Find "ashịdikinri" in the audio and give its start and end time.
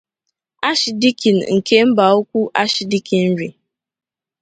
2.61-3.47